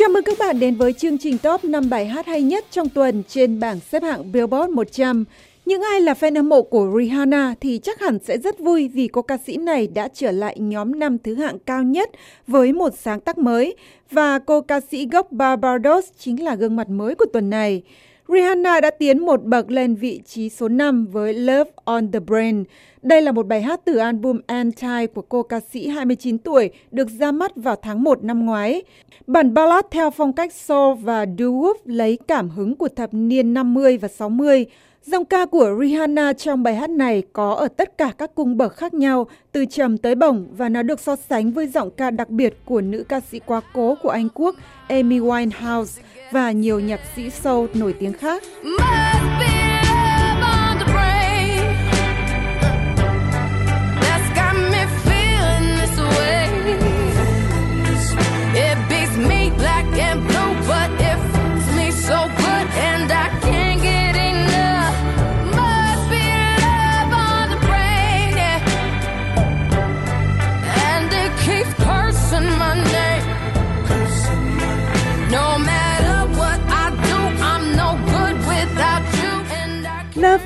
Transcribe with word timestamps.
Chào 0.00 0.08
mừng 0.08 0.24
các 0.24 0.38
bạn 0.38 0.60
đến 0.60 0.74
với 0.74 0.92
chương 0.92 1.18
trình 1.18 1.38
top 1.38 1.64
5 1.64 1.90
bài 1.90 2.06
hát 2.06 2.26
hay 2.26 2.42
nhất 2.42 2.64
trong 2.70 2.88
tuần 2.88 3.22
trên 3.28 3.60
bảng 3.60 3.80
xếp 3.80 4.02
hạng 4.02 4.32
Billboard 4.32 4.72
100. 4.72 5.24
Những 5.66 5.82
ai 5.82 6.00
là 6.00 6.12
fan 6.12 6.36
hâm 6.36 6.48
mộ 6.48 6.62
của 6.62 6.92
Rihanna 6.98 7.54
thì 7.60 7.80
chắc 7.82 8.00
hẳn 8.00 8.18
sẽ 8.24 8.38
rất 8.38 8.58
vui 8.58 8.88
vì 8.88 9.08
cô 9.08 9.22
ca 9.22 9.38
sĩ 9.46 9.56
này 9.56 9.86
đã 9.86 10.08
trở 10.14 10.30
lại 10.30 10.56
nhóm 10.58 10.98
năm 10.98 11.18
thứ 11.18 11.34
hạng 11.34 11.58
cao 11.58 11.82
nhất 11.82 12.10
với 12.46 12.72
một 12.72 12.92
sáng 12.98 13.20
tác 13.20 13.38
mới 13.38 13.76
và 14.10 14.38
cô 14.38 14.60
ca 14.60 14.80
sĩ 14.90 15.06
gốc 15.06 15.32
Barbados 15.32 16.04
chính 16.18 16.44
là 16.44 16.54
gương 16.54 16.76
mặt 16.76 16.88
mới 16.88 17.14
của 17.14 17.26
tuần 17.32 17.50
này. 17.50 17.82
Rihanna 18.32 18.80
đã 18.80 18.90
tiến 18.90 19.18
một 19.18 19.44
bậc 19.44 19.70
lên 19.70 19.94
vị 19.94 20.20
trí 20.26 20.48
số 20.48 20.68
5 20.68 21.06
với 21.06 21.34
Love 21.34 21.70
on 21.84 22.12
the 22.12 22.20
Brain. 22.20 22.64
Đây 23.02 23.22
là 23.22 23.32
một 23.32 23.46
bài 23.46 23.62
hát 23.62 23.80
từ 23.84 23.96
album 23.96 24.40
Anti 24.46 25.06
của 25.14 25.22
cô 25.22 25.42
ca 25.42 25.60
sĩ 25.60 25.88
29 25.88 26.38
tuổi 26.38 26.70
được 26.90 27.08
ra 27.18 27.32
mắt 27.32 27.52
vào 27.56 27.76
tháng 27.76 28.02
1 28.02 28.24
năm 28.24 28.46
ngoái. 28.46 28.82
Bản 29.26 29.54
ballad 29.54 29.84
theo 29.90 30.10
phong 30.10 30.32
cách 30.32 30.52
soul 30.52 30.98
và 31.02 31.24
doo-wop 31.24 31.74
lấy 31.84 32.18
cảm 32.28 32.50
hứng 32.50 32.76
của 32.76 32.88
thập 32.88 33.14
niên 33.14 33.54
50 33.54 33.98
và 33.98 34.08
60. 34.08 34.66
Giọng 35.04 35.24
ca 35.24 35.46
của 35.46 35.76
Rihanna 35.80 36.32
trong 36.32 36.62
bài 36.62 36.74
hát 36.74 36.90
này 36.90 37.22
có 37.32 37.54
ở 37.54 37.68
tất 37.68 37.98
cả 37.98 38.12
các 38.18 38.34
cung 38.34 38.56
bậc 38.56 38.76
khác 38.76 38.94
nhau, 38.94 39.26
từ 39.52 39.64
trầm 39.64 39.98
tới 39.98 40.14
bổng 40.14 40.46
và 40.56 40.68
nó 40.68 40.82
được 40.82 41.00
so 41.00 41.16
sánh 41.16 41.50
với 41.52 41.66
giọng 41.66 41.90
ca 41.90 42.10
đặc 42.10 42.28
biệt 42.28 42.56
của 42.64 42.80
nữ 42.80 43.04
ca 43.08 43.20
sĩ 43.20 43.38
quá 43.46 43.60
cố 43.74 43.94
của 44.02 44.10
Anh 44.10 44.28
Quốc 44.34 44.54
Amy 44.88 45.18
Winehouse 45.18 46.00
và 46.30 46.50
nhiều 46.50 46.80
nhạc 46.80 47.00
sĩ 47.16 47.30
soul 47.30 47.68
nổi 47.74 47.94
tiếng 47.98 48.12
khác. 48.12 48.42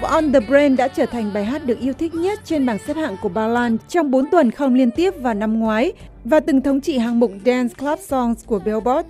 On 0.05 0.33
the 0.33 0.41
Brain 0.41 0.77
đã 0.77 0.89
trở 0.89 1.07
thành 1.07 1.31
bài 1.35 1.45
hát 1.45 1.67
được 1.67 1.81
yêu 1.81 1.93
thích 1.93 2.15
nhất 2.15 2.41
trên 2.45 2.67
bảng 2.67 2.79
xếp 2.87 2.97
hạng 2.97 3.17
của 3.23 3.29
Ba 3.29 3.47
Lan 3.47 3.77
trong 3.89 4.11
4 4.11 4.31
tuần 4.31 4.51
không 4.51 4.75
liên 4.75 4.91
tiếp 4.91 5.15
vào 5.21 5.35
năm 5.35 5.61
ngoái 5.61 5.93
và 6.25 6.41
từng 6.41 6.61
thống 6.61 6.81
trị 6.81 6.99
hạng 6.99 7.21
mục 7.21 7.33
Dance 7.45 7.75
Club 7.75 7.99
Songs 8.01 8.47
của 8.47 8.59
Billboard. 8.59 9.09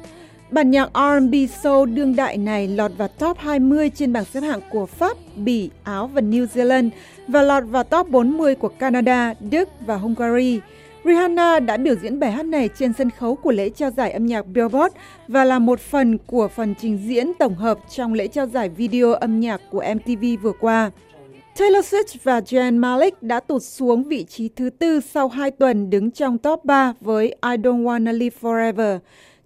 Bản 0.50 0.70
nhạc 0.70 0.90
R&B 0.94 1.34
soul 1.62 1.90
đương 1.90 2.16
đại 2.16 2.36
này 2.36 2.68
lọt 2.68 2.92
vào 2.96 3.08
top 3.08 3.38
20 3.38 3.90
trên 3.90 4.12
bảng 4.12 4.24
xếp 4.24 4.40
hạng 4.40 4.60
của 4.70 4.86
Pháp, 4.86 5.16
Bỉ, 5.36 5.70
Áo 5.84 6.06
và 6.06 6.20
New 6.20 6.46
Zealand 6.46 6.90
và 7.28 7.42
lọt 7.42 7.64
vào 7.66 7.84
top 7.84 8.08
40 8.08 8.54
của 8.54 8.68
Canada, 8.68 9.34
Đức 9.40 9.68
và 9.86 9.96
Hungary. 9.96 10.60
Rihanna 11.04 11.60
đã 11.60 11.76
biểu 11.76 11.94
diễn 11.94 12.18
bài 12.18 12.32
hát 12.32 12.46
này 12.46 12.68
trên 12.78 12.92
sân 12.92 13.10
khấu 13.10 13.34
của 13.34 13.52
lễ 13.52 13.68
trao 13.68 13.90
giải 13.90 14.10
âm 14.10 14.26
nhạc 14.26 14.46
Billboard 14.46 14.94
và 15.28 15.44
là 15.44 15.58
một 15.58 15.80
phần 15.80 16.18
của 16.18 16.48
phần 16.48 16.74
trình 16.80 16.98
diễn 17.06 17.32
tổng 17.38 17.54
hợp 17.54 17.78
trong 17.90 18.12
lễ 18.12 18.26
trao 18.26 18.46
giải 18.46 18.68
video 18.68 19.12
âm 19.12 19.40
nhạc 19.40 19.60
của 19.70 19.84
MTV 19.94 20.24
vừa 20.42 20.52
qua. 20.60 20.90
Taylor 21.58 21.94
Swift 21.94 22.16
và 22.22 22.40
Jan 22.40 22.78
Malik 22.78 23.22
đã 23.22 23.40
tụt 23.40 23.62
xuống 23.62 24.04
vị 24.04 24.24
trí 24.24 24.48
thứ 24.48 24.70
tư 24.70 25.00
sau 25.00 25.28
hai 25.28 25.50
tuần 25.50 25.90
đứng 25.90 26.10
trong 26.10 26.38
top 26.38 26.64
3 26.64 26.92
với 27.00 27.26
I 27.26 27.56
Don't 27.56 27.84
Wanna 27.84 28.12
Live 28.12 28.36
Forever. 28.40 28.98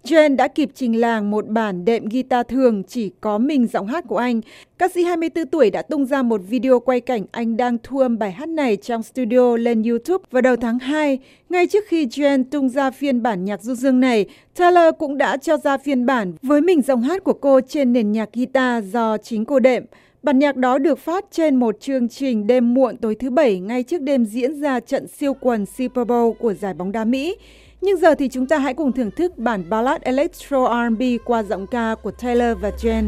Jen 0.03 0.35
đã 0.35 0.47
kịp 0.47 0.69
trình 0.75 0.99
làng 0.99 1.31
một 1.31 1.47
bản 1.47 1.85
đệm 1.85 2.05
guitar 2.05 2.47
thường 2.47 2.83
chỉ 2.87 3.11
có 3.21 3.37
mình 3.37 3.67
giọng 3.67 3.87
hát 3.87 4.03
của 4.07 4.17
anh. 4.17 4.41
Ca 4.77 4.87
sĩ 4.87 5.03
24 5.03 5.45
tuổi 5.47 5.71
đã 5.71 5.81
tung 5.81 6.05
ra 6.05 6.21
một 6.21 6.41
video 6.49 6.79
quay 6.79 7.01
cảnh 7.01 7.25
anh 7.31 7.57
đang 7.57 7.77
thu 7.83 7.99
âm 7.99 8.17
bài 8.19 8.31
hát 8.31 8.49
này 8.49 8.75
trong 8.75 9.03
studio 9.03 9.57
lên 9.57 9.83
YouTube 9.83 10.23
vào 10.31 10.41
đầu 10.41 10.55
tháng 10.55 10.79
2. 10.79 11.19
Ngay 11.49 11.67
trước 11.67 11.83
khi 11.87 12.05
Jen 12.05 12.43
tung 12.51 12.69
ra 12.69 12.91
phiên 12.91 13.23
bản 13.23 13.45
nhạc 13.45 13.61
du 13.61 13.75
dương 13.75 13.99
này, 13.99 14.25
Taylor 14.57 14.95
cũng 14.99 15.17
đã 15.17 15.37
cho 15.37 15.57
ra 15.57 15.77
phiên 15.77 16.05
bản 16.05 16.33
với 16.41 16.61
mình 16.61 16.81
giọng 16.81 17.01
hát 17.01 17.23
của 17.23 17.33
cô 17.33 17.61
trên 17.61 17.93
nền 17.93 18.11
nhạc 18.11 18.29
guitar 18.33 18.93
do 18.93 19.17
chính 19.17 19.45
cô 19.45 19.59
đệm. 19.59 19.85
Bản 20.23 20.39
nhạc 20.39 20.55
đó 20.55 20.77
được 20.77 20.99
phát 20.99 21.25
trên 21.31 21.55
một 21.55 21.79
chương 21.79 22.09
trình 22.09 22.47
đêm 22.47 22.73
muộn 22.73 22.97
tối 22.97 23.15
thứ 23.15 23.29
Bảy 23.29 23.59
ngay 23.59 23.83
trước 23.83 24.01
đêm 24.01 24.25
diễn 24.25 24.61
ra 24.61 24.79
trận 24.79 25.07
siêu 25.07 25.33
quần 25.33 25.65
Super 25.65 26.07
Bowl 26.07 26.33
của 26.33 26.53
giải 26.53 26.73
bóng 26.73 26.91
đá 26.91 27.05
Mỹ. 27.05 27.35
Nhưng 27.81 27.97
giờ 27.97 28.15
thì 28.15 28.29
chúng 28.29 28.47
ta 28.47 28.57
hãy 28.57 28.73
cùng 28.73 28.91
thưởng 28.91 29.11
thức 29.11 29.37
bản 29.37 29.69
ballad 29.69 30.01
electro 30.01 30.67
R&B 30.67 31.01
qua 31.25 31.43
giọng 31.43 31.67
ca 31.67 31.95
của 31.95 32.11
Taylor 32.11 32.57
và 32.61 32.69
Jen. 32.69 33.07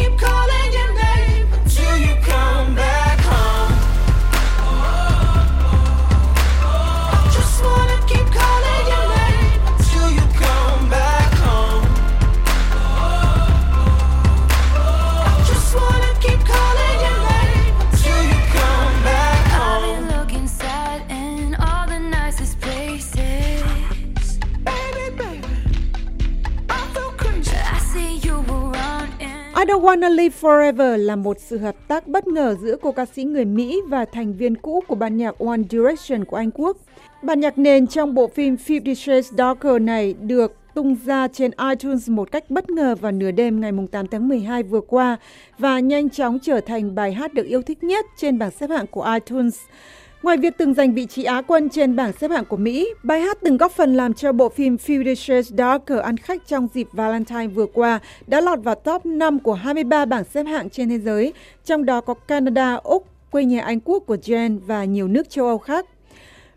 I 0.00 0.55
Don't 29.76 29.84
Wanna 29.84 30.08
Live 30.08 30.34
Forever 30.40 30.96
là 30.96 31.16
một 31.16 31.36
sự 31.40 31.58
hợp 31.58 31.88
tác 31.88 32.08
bất 32.08 32.26
ngờ 32.26 32.56
giữa 32.60 32.76
cô 32.82 32.92
ca 32.92 33.06
sĩ 33.06 33.24
người 33.24 33.44
Mỹ 33.44 33.80
và 33.88 34.04
thành 34.04 34.34
viên 34.34 34.56
cũ 34.56 34.82
của 34.88 34.94
ban 34.94 35.16
nhạc 35.16 35.38
One 35.38 35.60
Direction 35.70 36.24
của 36.24 36.36
Anh 36.36 36.50
Quốc. 36.50 36.76
Bản 37.22 37.40
nhạc 37.40 37.58
nền 37.58 37.86
trong 37.86 38.14
bộ 38.14 38.26
phim 38.26 38.54
Fifty 38.54 38.94
Shades 38.94 39.32
Darker 39.38 39.82
này 39.82 40.14
được 40.20 40.52
tung 40.76 40.96
ra 41.04 41.28
trên 41.28 41.50
iTunes 41.70 42.08
một 42.10 42.32
cách 42.32 42.50
bất 42.50 42.70
ngờ 42.70 42.94
vào 42.94 43.12
nửa 43.12 43.30
đêm 43.30 43.60
ngày 43.60 43.72
8 43.90 44.06
tháng 44.06 44.28
12 44.28 44.62
vừa 44.62 44.80
qua 44.80 45.16
và 45.58 45.80
nhanh 45.80 46.10
chóng 46.10 46.38
trở 46.42 46.60
thành 46.60 46.94
bài 46.94 47.12
hát 47.12 47.34
được 47.34 47.46
yêu 47.46 47.62
thích 47.62 47.84
nhất 47.84 48.06
trên 48.16 48.38
bảng 48.38 48.50
xếp 48.50 48.70
hạng 48.70 48.86
của 48.86 49.14
iTunes. 49.14 49.58
Ngoài 50.22 50.36
việc 50.36 50.54
từng 50.58 50.74
giành 50.74 50.94
vị 50.94 51.06
trí 51.06 51.24
Á 51.24 51.42
quân 51.42 51.68
trên 51.68 51.96
bảng 51.96 52.12
xếp 52.12 52.30
hạng 52.30 52.44
của 52.44 52.56
Mỹ, 52.56 52.88
bài 53.02 53.20
hát 53.20 53.38
từng 53.42 53.56
góp 53.56 53.72
phần 53.72 53.94
làm 53.94 54.14
cho 54.14 54.32
bộ 54.32 54.48
phim 54.48 54.76
Fifty 54.76 55.14
Shades 55.14 55.52
Darker 55.58 55.98
ăn 55.98 56.16
khách 56.16 56.46
trong 56.46 56.68
dịp 56.74 56.88
Valentine 56.92 57.46
vừa 57.46 57.66
qua 57.66 58.00
đã 58.26 58.40
lọt 58.40 58.58
vào 58.62 58.74
top 58.74 59.06
5 59.06 59.38
của 59.38 59.54
23 59.54 60.04
bảng 60.04 60.24
xếp 60.24 60.44
hạng 60.44 60.70
trên 60.70 60.88
thế 60.88 60.98
giới, 60.98 61.32
trong 61.64 61.84
đó 61.84 62.00
có 62.00 62.14
Canada, 62.14 62.74
Úc, 62.74 63.06
quê 63.30 63.44
nhà 63.44 63.60
Anh 63.60 63.80
Quốc 63.80 64.02
của 64.06 64.16
Jen 64.16 64.58
và 64.66 64.84
nhiều 64.84 65.08
nước 65.08 65.30
châu 65.30 65.46
Âu 65.46 65.58
khác. 65.58 65.86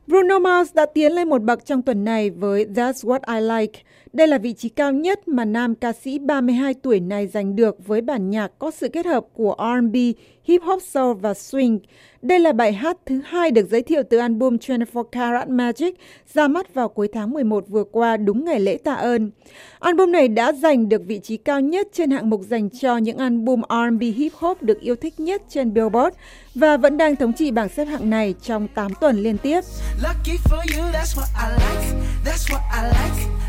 Bruno 0.09 0.39
Mars 0.39 0.73
đã 0.73 0.85
tiến 0.93 1.11
lên 1.11 1.29
một 1.29 1.41
bậc 1.41 1.65
trong 1.65 1.81
tuần 1.81 2.05
này 2.05 2.29
với 2.29 2.65
That's 2.65 2.93
What 2.93 3.19
I 3.39 3.41
Like. 3.41 3.81
Đây 4.13 4.27
là 4.27 4.37
vị 4.37 4.53
trí 4.53 4.69
cao 4.69 4.93
nhất 4.93 5.27
mà 5.27 5.45
nam 5.45 5.75
ca 5.75 5.93
sĩ 5.93 6.19
32 6.19 6.73
tuổi 6.73 6.99
này 6.99 7.27
giành 7.27 7.55
được 7.55 7.87
với 7.87 8.01
bản 8.01 8.29
nhạc 8.29 8.51
có 8.59 8.71
sự 8.71 8.89
kết 8.89 9.05
hợp 9.05 9.25
của 9.33 9.55
R&B, 9.57 9.95
hip 10.43 10.61
hop 10.61 10.81
soul 10.83 11.17
và 11.21 11.33
swing. 11.33 11.79
Đây 12.21 12.39
là 12.39 12.51
bài 12.51 12.73
hát 12.73 12.97
thứ 13.05 13.21
hai 13.25 13.51
được 13.51 13.69
giới 13.71 13.81
thiệu 13.81 14.03
từ 14.09 14.17
album 14.17 14.57
24 14.67 15.07
Karat 15.11 15.49
Magic 15.49 15.95
ra 16.33 16.47
mắt 16.47 16.73
vào 16.73 16.89
cuối 16.89 17.07
tháng 17.13 17.31
11 17.31 17.67
vừa 17.67 17.83
qua 17.83 18.17
đúng 18.17 18.45
ngày 18.45 18.59
lễ 18.59 18.77
tạ 18.83 18.93
ơn. 18.93 19.31
Album 19.79 20.11
này 20.11 20.27
đã 20.27 20.51
giành 20.51 20.89
được 20.89 21.01
vị 21.05 21.19
trí 21.23 21.37
cao 21.37 21.61
nhất 21.61 21.87
trên 21.93 22.11
hạng 22.11 22.29
mục 22.29 22.41
dành 22.49 22.69
cho 22.69 22.97
những 22.97 23.17
album 23.17 23.61
R&B 23.69 24.01
hip 24.01 24.33
hop 24.33 24.63
được 24.63 24.79
yêu 24.81 24.95
thích 24.95 25.19
nhất 25.19 25.41
trên 25.49 25.73
Billboard 25.73 26.15
và 26.55 26.77
vẫn 26.77 26.97
đang 26.97 27.15
thống 27.15 27.33
trị 27.33 27.51
bảng 27.51 27.69
xếp 27.69 27.85
hạng 27.85 28.09
này 28.09 28.35
trong 28.41 28.67
8 28.67 28.91
tuần 29.01 29.17
liên 29.17 29.37
tiếp. 29.37 29.61
Lucky 30.03 30.37
for 30.43 30.77
you, 30.77 30.91
that's 30.91 31.15
what 31.15 31.29
I 31.35 31.51
like. 31.51 32.05
That's 32.25 32.47
what 32.49 32.61
I 32.71 32.87
like. 32.87 33.48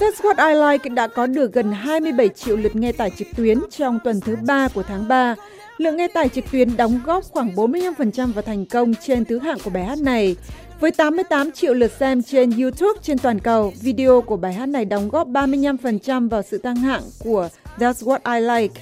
That's 0.00 0.22
What 0.22 0.48
I 0.48 0.54
Like 0.54 0.88
đã 0.88 1.06
có 1.06 1.26
được 1.26 1.52
gần 1.52 1.72
27 1.72 2.28
triệu 2.28 2.56
lượt 2.56 2.76
nghe 2.76 2.92
tải 2.92 3.10
trực 3.18 3.28
tuyến 3.36 3.58
trong 3.70 3.98
tuần 4.04 4.20
thứ 4.20 4.36
ba 4.46 4.68
của 4.68 4.82
tháng 4.82 5.08
3. 5.08 5.34
Lượng 5.78 5.96
nghe 5.96 6.08
tải 6.08 6.28
trực 6.28 6.44
tuyến 6.52 6.76
đóng 6.76 7.00
góp 7.06 7.24
khoảng 7.24 7.50
45% 7.54 8.32
vào 8.32 8.42
thành 8.42 8.66
công 8.66 8.94
trên 8.94 9.24
thứ 9.24 9.38
hạng 9.38 9.58
của 9.64 9.70
bài 9.70 9.84
hát 9.84 9.98
này. 9.98 10.36
Với 10.80 10.90
88 10.90 11.52
triệu 11.52 11.74
lượt 11.74 11.92
xem 12.00 12.22
trên 12.22 12.50
YouTube 12.50 13.00
trên 13.02 13.18
toàn 13.18 13.38
cầu, 13.38 13.72
video 13.80 14.20
của 14.20 14.36
bài 14.36 14.52
hát 14.52 14.66
này 14.66 14.84
đóng 14.84 15.08
góp 15.08 15.28
35% 15.28 16.28
vào 16.28 16.42
sự 16.42 16.58
tăng 16.58 16.76
hạng 16.76 17.02
của 17.18 17.48
That's 17.78 17.92
What 17.92 18.34
I 18.34 18.40
Like. 18.40 18.80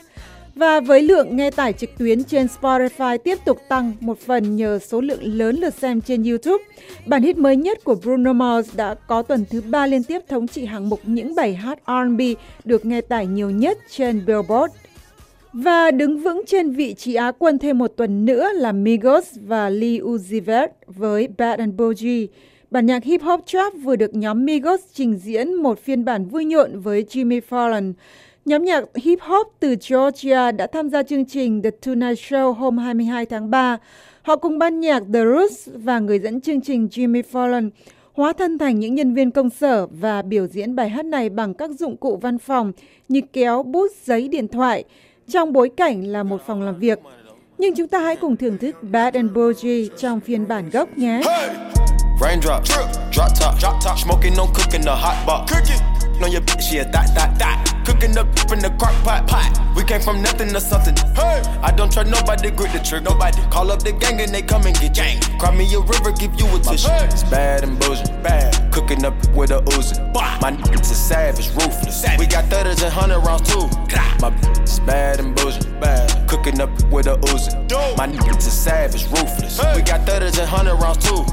Và 0.58 0.80
với 0.80 1.02
lượng 1.02 1.36
nghe 1.36 1.50
tải 1.50 1.72
trực 1.72 1.90
tuyến 1.98 2.24
trên 2.24 2.46
Spotify 2.60 3.18
tiếp 3.18 3.38
tục 3.44 3.58
tăng 3.68 3.92
một 4.00 4.18
phần 4.18 4.56
nhờ 4.56 4.78
số 4.78 5.00
lượng 5.00 5.22
lớn 5.22 5.56
lượt 5.56 5.74
xem 5.74 6.00
trên 6.00 6.24
YouTube, 6.24 6.64
bản 7.06 7.22
hit 7.22 7.38
mới 7.38 7.56
nhất 7.56 7.84
của 7.84 7.94
Bruno 7.94 8.32
Mars 8.32 8.76
đã 8.76 8.94
có 8.94 9.22
tuần 9.22 9.44
thứ 9.50 9.60
ba 9.60 9.86
liên 9.86 10.02
tiếp 10.04 10.18
thống 10.28 10.48
trị 10.48 10.64
hạng 10.64 10.88
mục 10.88 11.00
những 11.04 11.34
bài 11.34 11.54
hát 11.54 11.78
R&B 11.86 12.20
được 12.64 12.84
nghe 12.84 13.00
tải 13.00 13.26
nhiều 13.26 13.50
nhất 13.50 13.78
trên 13.90 14.26
Billboard. 14.26 14.74
Và 15.52 15.90
đứng 15.90 16.18
vững 16.18 16.42
trên 16.46 16.70
vị 16.70 16.94
trí 16.94 17.14
Á 17.14 17.32
quân 17.38 17.58
thêm 17.58 17.78
một 17.78 17.92
tuần 17.96 18.24
nữa 18.24 18.48
là 18.54 18.72
Migos 18.72 19.36
và 19.46 19.70
Lil 19.70 20.02
Uzi 20.02 20.42
Vert 20.44 20.70
với 20.86 21.28
Bad 21.38 21.58
and 21.58 21.74
Bougie. 21.74 22.26
Bản 22.70 22.86
nhạc 22.86 23.04
hip 23.04 23.22
hop 23.22 23.40
trap 23.46 23.72
vừa 23.82 23.96
được 23.96 24.14
nhóm 24.14 24.44
Migos 24.44 24.80
trình 24.94 25.16
diễn 25.16 25.54
một 25.54 25.78
phiên 25.84 26.04
bản 26.04 26.28
vui 26.28 26.44
nhộn 26.44 26.80
với 26.80 27.04
Jimmy 27.08 27.40
Fallon. 27.50 27.92
Nhóm 28.48 28.64
nhạc 28.64 28.84
hip 28.94 29.18
hop 29.20 29.46
từ 29.60 29.74
Georgia 29.88 30.52
đã 30.52 30.66
tham 30.66 30.90
gia 30.90 31.02
chương 31.02 31.24
trình 31.24 31.62
The 31.62 31.70
Tonight 31.70 32.18
Show 32.18 32.52
hôm 32.52 32.78
22 32.78 33.26
tháng 33.26 33.50
3. 33.50 33.78
Họ 34.22 34.36
cùng 34.36 34.58
ban 34.58 34.80
nhạc 34.80 35.02
The 35.12 35.24
Roots 35.24 35.68
và 35.74 35.98
người 35.98 36.18
dẫn 36.18 36.40
chương 36.40 36.60
trình 36.60 36.88
Jimmy 36.92 37.22
Fallon 37.32 37.70
hóa 38.12 38.32
thân 38.32 38.58
thành 38.58 38.78
những 38.78 38.94
nhân 38.94 39.14
viên 39.14 39.30
công 39.30 39.50
sở 39.50 39.86
và 39.86 40.22
biểu 40.22 40.46
diễn 40.46 40.76
bài 40.76 40.88
hát 40.88 41.04
này 41.04 41.28
bằng 41.28 41.54
các 41.54 41.70
dụng 41.70 41.96
cụ 41.96 42.16
văn 42.16 42.38
phòng 42.38 42.72
như 43.08 43.20
kéo, 43.32 43.62
bút, 43.62 43.90
giấy, 44.04 44.28
điện 44.28 44.48
thoại 44.48 44.84
trong 45.28 45.52
bối 45.52 45.70
cảnh 45.76 46.04
là 46.04 46.22
một 46.22 46.40
phòng 46.46 46.62
làm 46.62 46.78
việc. 46.78 46.98
Nhưng 47.58 47.74
chúng 47.74 47.88
ta 47.88 48.00
hãy 48.00 48.16
cùng 48.16 48.36
thưởng 48.36 48.58
thức 48.58 48.76
Bad 48.82 49.14
and 49.14 49.32
Bougie 49.32 49.86
trong 49.98 50.20
phiên 50.20 50.48
bản 50.48 50.70
gốc 50.70 50.98
nhé. 50.98 51.20
Raindrop, 52.22 52.66
drop 53.12 53.28
top, 53.40 53.60
drop 53.60 53.74
top, 53.84 53.98
smoking, 54.04 54.36
no 54.36 54.44
cooking, 54.44 54.84
the 54.84 54.94
hot 54.96 55.26
box. 55.26 55.52
Cooking. 55.52 55.98
on 56.22 56.32
your 56.32 56.42
bitch, 56.42 56.72
yeah, 56.72 56.84
that, 56.92 57.08
that, 57.14 57.38
that. 57.38 57.67
Cooking 57.88 58.18
up 58.18 58.28
in 58.52 58.58
the 58.58 58.68
crock 58.78 58.92
pot, 59.02 59.26
pot. 59.26 59.48
We 59.74 59.82
came 59.82 60.02
from 60.02 60.20
nothing 60.20 60.52
to 60.52 60.60
something. 60.60 60.94
Hey, 61.16 61.40
I 61.62 61.72
don't 61.72 61.90
trust 61.90 62.10
nobody, 62.10 62.50
grip 62.50 62.70
the 62.72 62.80
trick, 62.80 63.02
nobody. 63.02 63.40
Call 63.48 63.70
up 63.70 63.82
the 63.82 63.92
gang 63.92 64.20
and 64.20 64.28
they 64.30 64.42
come 64.42 64.66
and 64.66 64.78
get 64.78 64.94
gang. 64.94 65.18
Cry 65.38 65.56
me 65.56 65.64
a 65.74 65.80
river, 65.80 66.12
give 66.12 66.38
you 66.38 66.46
a 66.54 66.60
tissue. 66.60 66.86
Hey. 66.86 67.06
It's 67.06 67.22
bad 67.24 67.64
and 67.64 67.80
bullshit, 67.80 68.22
bad. 68.22 68.70
Cooking 68.72 69.06
up 69.06 69.14
with 69.34 69.52
a 69.52 69.60
Uzi. 69.72 69.96
My 70.12 70.52
niggas 70.52 70.90
is 70.90 70.98
savage, 70.98 71.48
ruthless. 71.54 72.02
Savage. 72.02 72.18
We 72.18 72.26
got 72.26 72.44
thudders 72.50 72.82
and 72.82 72.92
hundred 72.92 73.20
rounds 73.20 73.50
too. 73.50 73.66
My 74.20 74.30
bitch 74.36 74.84
bad 74.86 75.18
and 75.20 75.34
bullshit, 75.34 75.80
bad. 75.80 76.28
Cooking 76.28 76.60
up 76.60 76.70
with 76.92 77.06
a 77.06 77.16
Uzi. 77.16 77.54
My 77.96 78.06
niggas 78.06 78.46
is 78.46 78.52
savage, 78.52 79.06
ruthless. 79.06 79.58
Hey. 79.58 79.76
We 79.76 79.82
got 79.82 80.04
thudders 80.04 80.38
and 80.38 80.46
hundred 80.46 80.76
rounds 80.76 80.98
too. 80.98 81.24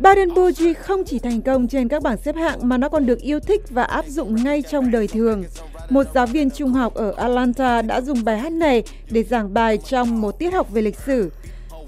Bougie 0.00 0.74
không 0.74 1.04
chỉ 1.04 1.18
thành 1.18 1.42
công 1.42 1.68
trên 1.68 1.88
các 1.88 2.02
bảng 2.02 2.16
xếp 2.16 2.36
hạng 2.36 2.68
mà 2.68 2.78
nó 2.78 2.88
còn 2.88 3.06
được 3.06 3.20
yêu 3.20 3.40
thích 3.40 3.60
và 3.70 3.82
áp 3.84 4.06
dụng 4.06 4.44
ngay 4.44 4.62
trong 4.62 4.90
đời 4.90 5.06
thường. 5.08 5.44
Một 5.90 6.06
giáo 6.14 6.26
viên 6.26 6.50
trung 6.50 6.72
học 6.72 6.94
ở 6.94 7.14
Atlanta 7.16 7.82
đã 7.82 8.00
dùng 8.00 8.24
bài 8.24 8.38
hát 8.38 8.52
này 8.52 8.82
để 9.10 9.22
giảng 9.22 9.54
bài 9.54 9.78
trong 9.78 10.20
một 10.20 10.38
tiết 10.38 10.50
học 10.50 10.72
về 10.72 10.82
lịch 10.82 10.98
sử. 11.06 11.30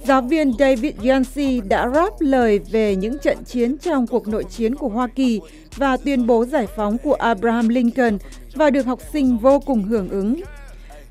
Giáo 0.05 0.23
viên 0.23 0.53
David 0.59 0.95
Yancey 1.05 1.61
đã 1.61 1.89
rap 1.95 2.13
lời 2.19 2.61
về 2.71 2.97
những 2.97 3.19
trận 3.19 3.45
chiến 3.45 3.79
trong 3.79 4.07
cuộc 4.07 4.29
nội 4.29 4.45
chiến 4.45 4.75
của 4.75 4.89
Hoa 4.89 5.07
Kỳ 5.07 5.41
và 5.77 5.97
tuyên 5.97 6.27
bố 6.27 6.47
giải 6.47 6.67
phóng 6.77 6.99
của 6.99 7.15
Abraham 7.15 7.69
Lincoln 7.69 8.19
và 8.55 8.71
được 8.71 8.87
học 8.87 9.01
sinh 9.13 9.39
vô 9.39 9.61
cùng 9.61 9.83
hưởng 9.83 10.09
ứng. 10.09 10.41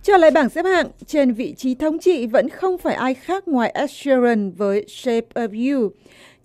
Trở 0.04 0.18
lại 0.18 0.32
bảng 0.32 0.50
xếp 0.50 0.66
hạng, 0.66 0.88
trên 1.06 1.34
vị 1.34 1.54
trí 1.58 1.76
thống 1.76 2.00
trị 2.00 2.28
vẫn 2.28 2.50
không 2.50 2.78
phải 2.78 2.96
ai 2.96 3.14
khác 3.14 3.48
ngoài 3.48 3.72
Ed 3.74 3.92
Sheeran 3.92 4.52
với 4.52 4.86
Shape 4.88 5.28
of 5.34 5.74
You. 5.74 5.92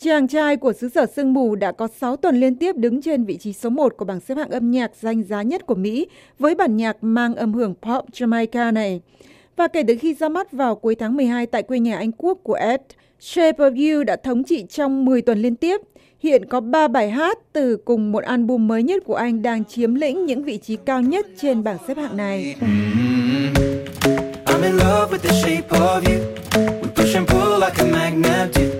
Chàng 0.02 0.29
trai 0.29 0.56
của 0.56 0.73
xứ 0.73 0.88
sở 0.88 1.06
sương 1.17 1.32
mù 1.32 1.55
đã 1.55 1.73
có 1.73 1.88
6 2.00 2.17
tuần 2.17 2.41
liên 2.41 2.55
tiếp 2.55 2.76
đứng 2.76 3.02
trên 3.02 3.25
vị 3.25 3.37
trí 3.37 3.52
số 3.52 3.70
1 3.70 3.97
của 3.97 4.05
bảng 4.05 4.20
xếp 4.20 4.35
hạng 4.35 4.50
âm 4.50 4.70
nhạc 4.70 4.91
danh 5.00 5.23
giá 5.23 5.43
nhất 5.43 5.67
của 5.67 5.75
Mỹ 5.75 6.06
với 6.38 6.55
bản 6.55 6.76
nhạc 6.76 6.97
mang 7.00 7.35
âm 7.35 7.52
hưởng 7.52 7.75
pop 7.82 8.05
Jamaica 8.12 8.73
này. 8.73 9.00
Và 9.56 9.69
kể 9.69 9.82
từ 9.88 9.97
khi 10.00 10.14
ra 10.14 10.29
mắt 10.29 10.52
vào 10.52 10.75
cuối 10.75 10.94
tháng 10.94 11.17
12 11.17 11.47
tại 11.47 11.62
quê 11.62 11.79
nhà 11.79 11.97
Anh 11.97 12.12
Quốc 12.12 12.38
của 12.43 12.55
Ed, 12.55 12.81
Shape 13.20 13.64
of 13.64 13.97
You 13.97 14.05
đã 14.05 14.17
thống 14.17 14.44
trị 14.44 14.64
trong 14.69 15.05
10 15.05 15.23
tuần 15.23 15.38
liên 15.38 15.56
tiếp. 15.56 15.81
Hiện 16.20 16.44
có 16.44 16.61
3 16.61 16.88
bài 16.88 17.11
hát 17.11 17.38
từ 17.52 17.76
cùng 17.76 18.12
một 18.12 18.25
album 18.25 18.69
mới 18.69 18.82
nhất 18.82 19.02
của 19.06 19.14
anh 19.14 19.43
đang 19.43 19.64
chiếm 19.64 19.94
lĩnh 19.94 20.26
những 20.26 20.44
vị 20.44 20.58
trí 20.58 20.76
cao 20.76 21.02
nhất 21.02 21.26
trên 21.41 21.62
bảng 21.62 21.79
xếp 21.88 21.97
hạng 21.97 22.17
này. 22.17 22.56
Mm-hmm. 22.61 23.31
I'm 24.44 24.62
in 24.62 24.73
love 24.73 25.11
with 25.11 25.23
the 25.23 25.32
shape 25.32 25.69
of 25.69 26.02
you. 26.05 26.19
We 26.82 26.88
push 26.97 27.17
and 27.17 27.29
pull 27.29 27.61
like 27.61 27.79
a 27.79 27.85
magnet 27.93 28.55
do. 28.55 28.80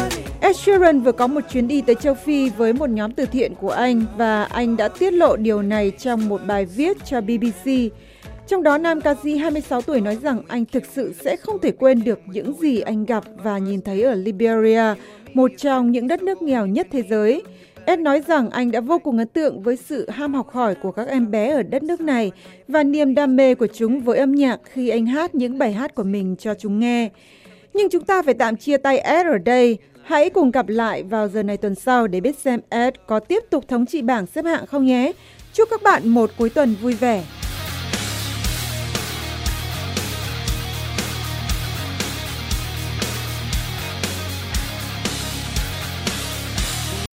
Ed 0.51 0.57
Sheeran 0.57 1.01
vừa 1.01 1.11
có 1.11 1.27
một 1.27 1.41
chuyến 1.51 1.67
đi 1.67 1.81
tới 1.81 1.95
châu 1.95 2.13
Phi 2.13 2.49
với 2.49 2.73
một 2.73 2.89
nhóm 2.89 3.11
từ 3.11 3.25
thiện 3.25 3.55
của 3.55 3.69
anh 3.69 4.05
và 4.17 4.43
anh 4.43 4.77
đã 4.77 4.87
tiết 4.87 5.13
lộ 5.13 5.35
điều 5.35 5.61
này 5.61 5.91
trong 5.99 6.29
một 6.29 6.41
bài 6.47 6.65
viết 6.65 6.97
cho 7.05 7.21
BBC. 7.21 7.71
Trong 8.47 8.63
đó 8.63 8.77
nam 8.77 9.01
ca 9.01 9.15
sĩ 9.23 9.37
26 9.37 9.81
tuổi 9.81 10.01
nói 10.01 10.15
rằng 10.15 10.41
anh 10.47 10.65
thực 10.65 10.85
sự 10.85 11.13
sẽ 11.23 11.35
không 11.35 11.59
thể 11.59 11.71
quên 11.71 12.03
được 12.03 12.19
những 12.25 12.53
gì 12.53 12.79
anh 12.81 13.05
gặp 13.05 13.23
và 13.43 13.57
nhìn 13.57 13.81
thấy 13.81 14.01
ở 14.01 14.15
Liberia, 14.15 14.83
một 15.33 15.51
trong 15.57 15.91
những 15.91 16.07
đất 16.07 16.23
nước 16.23 16.41
nghèo 16.41 16.65
nhất 16.65 16.87
thế 16.91 17.03
giới. 17.09 17.43
Ed 17.85 17.99
nói 17.99 18.21
rằng 18.27 18.49
anh 18.49 18.71
đã 18.71 18.79
vô 18.79 18.99
cùng 18.99 19.17
ấn 19.17 19.27
tượng 19.27 19.63
với 19.63 19.75
sự 19.75 20.09
ham 20.09 20.33
học 20.33 20.49
hỏi 20.49 20.75
của 20.75 20.91
các 20.91 21.07
em 21.07 21.31
bé 21.31 21.51
ở 21.51 21.63
đất 21.63 21.83
nước 21.83 22.01
này 22.01 22.31
và 22.67 22.83
niềm 22.83 23.15
đam 23.15 23.35
mê 23.35 23.55
của 23.55 23.67
chúng 23.73 23.99
với 23.99 24.17
âm 24.17 24.31
nhạc 24.31 24.59
khi 24.63 24.89
anh 24.89 25.05
hát 25.05 25.35
những 25.35 25.57
bài 25.57 25.73
hát 25.73 25.95
của 25.95 26.03
mình 26.03 26.35
cho 26.39 26.53
chúng 26.53 26.79
nghe. 26.79 27.09
Nhưng 27.73 27.89
chúng 27.89 28.03
ta 28.03 28.21
phải 28.21 28.33
tạm 28.33 28.57
chia 28.57 28.77
tay 28.77 28.97
Ed 28.97 29.25
ở 29.25 29.37
đây. 29.37 29.77
Hãy 30.03 30.29
cùng 30.29 30.51
gặp 30.51 30.69
lại 30.69 31.03
vào 31.03 31.27
giờ 31.27 31.43
này 31.43 31.57
tuần 31.57 31.75
sau 31.75 32.07
để 32.07 32.21
biết 32.21 32.37
xem 32.39 32.59
Ed 32.69 32.93
có 33.07 33.19
tiếp 33.19 33.43
tục 33.49 33.67
thống 33.67 33.85
trị 33.85 34.01
bảng 34.01 34.25
xếp 34.25 34.45
hạng 34.45 34.65
không 34.65 34.85
nhé. 34.85 35.11
Chúc 35.53 35.69
các 35.71 35.83
bạn 35.83 36.07
một 36.07 36.29
cuối 36.37 36.49
tuần 36.49 36.75
vui 36.81 36.93
vẻ. 36.93 37.23